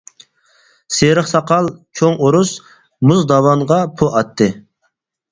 [0.99, 1.67] سېرىق ساقال
[1.99, 2.53] چوڭ ئورۇس،
[3.11, 4.49] مۇز داۋانغا پو ئاتتى.